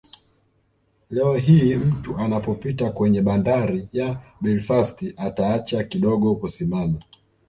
[1.09, 6.99] Leo hii mtu anapopita kwenye bandari ya Belfast hataacha kidigo kusimama